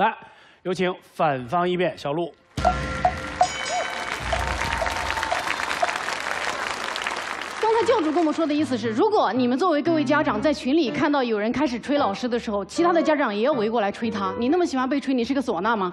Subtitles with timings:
[0.00, 0.16] 来，
[0.62, 2.32] 有请反方一辩小陆。
[7.60, 14.32] 刚才教主跟我们说的意思是，如果你们作为各位家长在群里看到有人开始吹老师的时候，其他的家长也要围过来吹他。
[14.38, 15.92] 你那么喜欢被吹，你是个唢呐吗？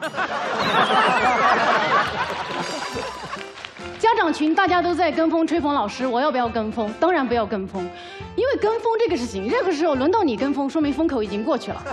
[3.99, 6.89] 家长群大家都在跟风吹捧老师，我要不要跟风？
[6.97, 7.83] 当然不要跟风，
[8.37, 11.83] 因为跟风这个事情，任何时候轮到你跟风，说明风口已经过去了。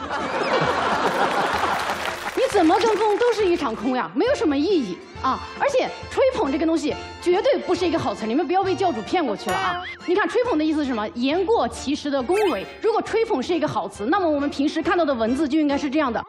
[2.54, 5.40] 怎么跟风都是一场空呀，没有什么意义啊！
[5.58, 9.82] 而且吹捧这个东西绝对不是一个好词，你们不要被教主骗过去了啊！
[10.06, 11.04] 你看吹捧的意思是什么？
[11.16, 12.64] 言过其实的恭维。
[12.80, 16.22] 如果吹捧是一个好词，那么我们平时看到的文字就应该是这样的。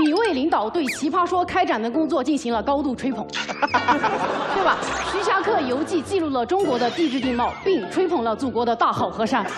[0.00, 4.78] 米未领导对《奇葩说》开展的工作进行了高度吹捧， 对吧？
[5.22, 9.46] 徐霞客游记记录了中国的地质地貌，并吹捧了祖国的大好河山。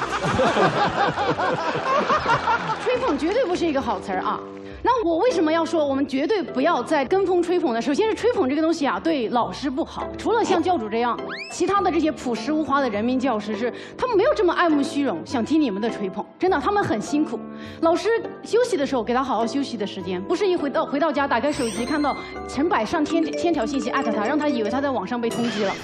[2.84, 4.38] 吹捧绝对不是一个好词儿啊！
[4.87, 7.80] 那我为什么要说我们绝对不要再跟风吹捧呢？
[7.80, 10.06] 首先是吹捧这个东西啊，对老师不好。
[10.18, 11.18] 除了像教主这样，
[11.51, 16.23] 其他的这些朴实无华的人民教师是，他们没有这么爱慕虚荣，想听你们的吹捧。
[16.38, 17.40] 真的，他们很辛苦。
[17.80, 18.10] 老师
[18.43, 22.15] 休息的时候，给他好好休息的时间，不是一回到回到家打开手机看到
[22.46, 25.73] 成百上千千条信息艾特他，让他以为他在网上被通缉了。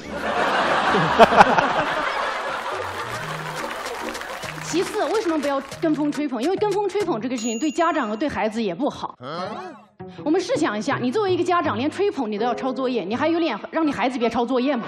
[4.64, 6.42] 其次，为什么不要跟风吹捧？
[6.42, 9.18] 因为跟风吹捧这个事情对家长和对孩子也不好。
[10.24, 14.84] 我们试想一下，你作为一个家长，连吹捧你都要抄作业，你还有脸让你孩子别抄作业吗？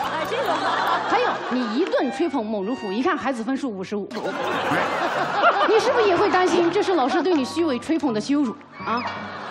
[0.00, 0.98] 哎，这个好。
[1.08, 4.08] 还有，你一顿吹捧猛如虎，一看孩子分数五十五，
[5.68, 8.52] 你是不是也会担心这是老师对你虚伪吹捧的羞辱
[8.84, 9.00] 啊？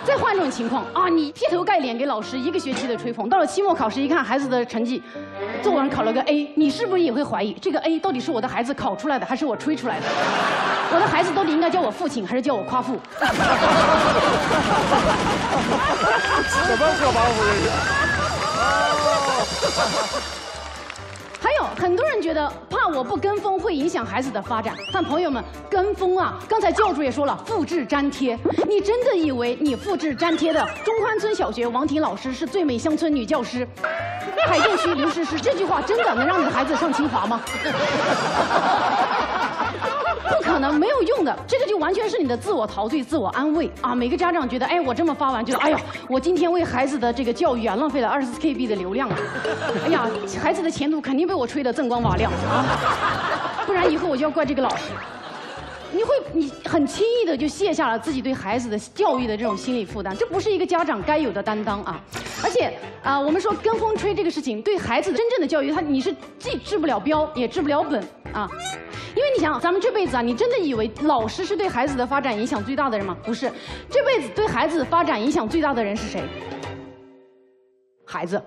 [0.03, 5.01] 再换一种情况啊，你劈头盖脸给老师一个学期的吹捧，到了期末考试一看孩子的成绩，
[5.61, 10.05] 作文考了个 A，你是不是也会怀疑这个 A 到底是我的孩子考出来的，还是我吹出来的？
[10.93, 12.99] 我的孩子到底应该叫我父亲，还是叫我夸父？
[16.49, 17.43] 什么破防这
[20.25, 20.31] 是？
[21.79, 26.39] 很多人觉得怕我不跟风会影响孩子的发展，但朋友们，跟风啊！
[26.47, 28.37] 刚才教主也说了，复制粘贴。
[28.67, 33.67] 你真的以为你复制粘贴的中关村小学王婷老师是最美乡村女教师，
[34.47, 37.41] 海淀区刘诗诗这句话真的能让你的孩子上清华吗？
[40.31, 41.37] 不可能，没有用的。
[41.47, 43.93] 这个就完全是你的自我陶醉、自我安慰啊！
[43.93, 49.17] 每个家长觉得，哎，我这么发完，觉得，哎呀，我今天为孩子的这个教育啊，浪费了二十四 KB 的流量啊！
[49.85, 50.09] 哎呀，
[50.41, 53.63] 孩子的前途肯定被我吹得锃光瓦亮啊！
[53.65, 54.91] 不然以后我就要怪这个老师。
[55.93, 61.99] 你会，你很轻易的就卸下了自己对孩子的教育的这种心理负担，这不是一个家长该有的担当啊！
[62.41, 68.49] 而且啊，我们说跟风吹这个事情，对孩子真正的教育，他你是既治不了标，也治不了本啊！
[69.15, 73.15] 因为你想，咱们这辈子啊，你真的以为老师是对孩子的发展影响最大的人吗？
[73.23, 73.51] 不是，
[73.89, 76.23] 这辈子对孩子发展影响最大的人是谁？
[78.05, 78.41] 孩子。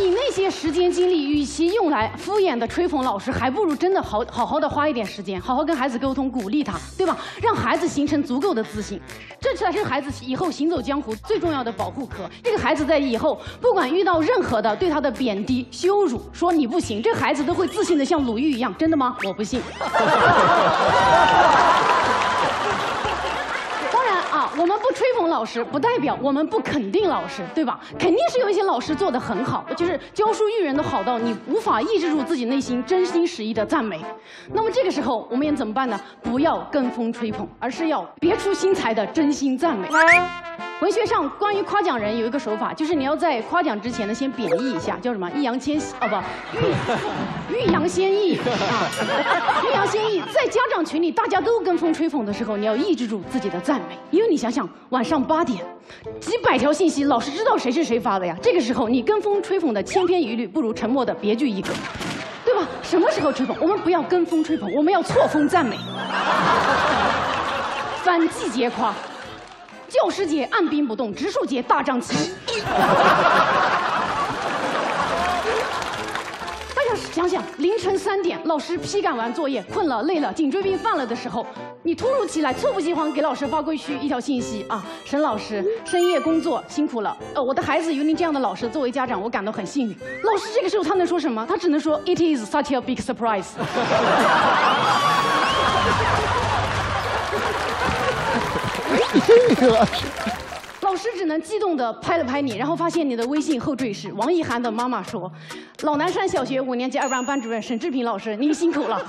[0.00, 7.18] 你那些时间精力，与其用来敷衍的吹捧老师，还不如真的好好好的花一点时间，好好跟孩子沟通，鼓励他，对吧？
[7.42, 8.98] 让孩子形成足够的自信，
[9.38, 12.30] 这才是孩子以后行走江湖最重要的保护壳。
[12.42, 18.74] 这个孩子在以后不管遇到任何的对他的贬低、羞辱，说你不行，这孩子都会自信的像鲁豫一样。
[18.78, 19.14] 真的吗？
[19.24, 19.60] 我不信。
[24.60, 27.80] 我们不吹捧老师，不代表我们不肯定老师，对吧？
[27.98, 33.98] 肯定是有一些老师做得很好，就是教书育人的好到你无法抑制住自己内心真心实意的赞美。
[34.52, 35.98] 那么这个时候我们应怎么办呢？
[36.22, 39.88] 不要跟风吹捧，而是要别出心裁的真心赞美。
[40.80, 45.30] 文学上关于夸奖人有一个手法，就是你要在夸奖之前呢，先贬义一下，叫什么？
[45.32, 48.88] 易烊千玺哦不，欲 欲扬先抑啊，
[49.62, 50.22] 欲扬先抑。
[50.32, 55.62] 在家长群里大家都跟风吹捧的时候，你要抑制住自己的赞美，因为你想想，晚上八点，
[56.18, 58.34] 几百条信息，老师知道谁是谁发的呀？
[58.40, 61.68] 这个时候你跟风吹捧的千篇一律，不如沉默的别具一格，
[62.42, 62.66] 对吧？
[62.82, 63.54] 什么时候吹捧？
[63.60, 65.76] 我们不要跟风吹捧，我们要错峰赞美，
[68.02, 68.94] 反季节夸。
[69.90, 72.30] 教师节按兵不动，植树节大张旗。
[76.72, 81.44] 大家想想，凌晨三点，老师批改完作业，困了累了，颈椎病犯了的时候，
[81.82, 89.96] 你突如其来、猝不及防给老师发过去一条信息啊，沈老师深夜工作辛苦了，呃，我的孩子有您这样的老师，作为家长我感到很幸运。
[90.22, 91.44] 老师这个时候他能说什么？
[91.48, 93.46] 他只能说 It is such a big surprise。
[100.82, 105.32] 老师师只能激动地拍了拍你，然后发现你的微信后缀是王一涵的妈妈说
[105.82, 109.00] ：“老南山小学五年级二班班主任沈志平老师，您辛苦了。”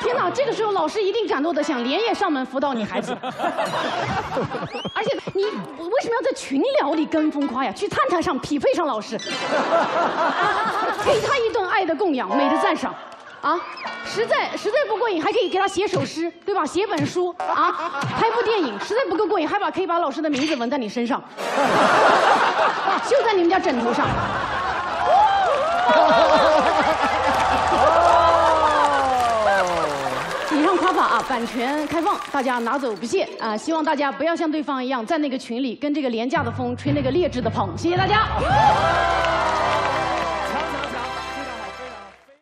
[0.00, 3.16] 天哪，这个时候老师一定感动的想连夜上门辅导你孩子。
[3.22, 5.50] 而且你为
[6.02, 7.72] 什么要在群聊里跟风夸呀？
[7.72, 9.16] 去探探上匹配上老师，
[11.04, 12.94] 给他一顿爱的供养，美的赞赏。
[13.46, 13.56] 啊，
[14.04, 16.66] 实在实在不过瘾，还可以给他写首诗， 对吧？
[16.66, 17.70] 写本书啊，
[18.18, 21.22] 拍部电影，实在不够过瘾，还把可以把老师的名字纹在你身上，
[23.08, 24.04] 就在你们家枕头上。
[30.50, 33.56] 以上夸法啊，版权开放，大家拿走不谢啊！
[33.56, 37.78] 希望大家不要像对方一样，在那个群里跟这个廉价的风吹那个劣质的捧。
[37.78, 38.26] 谢谢大家。